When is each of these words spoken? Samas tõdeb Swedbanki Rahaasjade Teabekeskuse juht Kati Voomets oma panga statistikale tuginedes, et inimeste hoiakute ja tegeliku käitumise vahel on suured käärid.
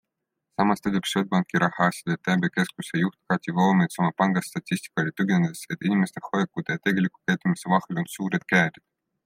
Samas 0.59 0.79
tõdeb 0.85 1.07
Swedbanki 1.09 1.59
Rahaasjade 1.63 2.15
Teabekeskuse 2.29 3.01
juht 3.01 3.17
Kati 3.33 3.53
Voomets 3.59 4.01
oma 4.05 4.11
panga 4.23 4.43
statistikale 4.47 5.13
tuginedes, 5.21 5.63
et 5.77 5.87
inimeste 5.91 6.25
hoiakute 6.31 6.77
ja 6.79 6.83
tegeliku 6.89 7.23
käitumise 7.33 7.75
vahel 7.77 8.05
on 8.05 8.13
suured 8.19 8.49
käärid. 8.55 8.85